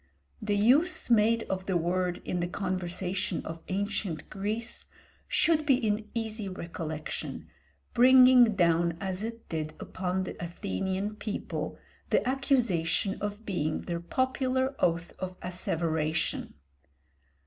The 0.41 0.55
use 0.55 1.11
made 1.11 1.43
of 1.43 1.67
the 1.67 1.77
word 1.77 2.23
in 2.25 2.39
the 2.39 2.47
conversation 2.47 3.45
of 3.45 3.61
ancient 3.67 4.31
Greece 4.31 4.85
should 5.27 5.63
be 5.63 5.75
in 5.75 6.09
easy 6.15 6.49
recollection, 6.49 7.47
bringing 7.93 8.55
down 8.55 8.97
as 8.99 9.21
it 9.21 9.47
did 9.47 9.75
upon 9.79 10.23
the 10.23 10.43
Athenian 10.43 11.17
people 11.17 11.77
the 12.09 12.27
accusation 12.27 13.21
of 13.21 13.45
being 13.45 13.81
their 13.81 13.99
popular 13.99 14.73
oath 14.79 15.13
of 15.19 15.39
asseveration. 15.43 16.53